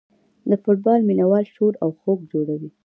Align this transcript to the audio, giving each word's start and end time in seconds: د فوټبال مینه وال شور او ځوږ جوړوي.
د 0.49 0.51
فوټبال 0.63 0.99
مینه 1.09 1.25
وال 1.31 1.45
شور 1.55 1.73
او 1.83 1.89
ځوږ 2.01 2.19
جوړوي. 2.33 2.69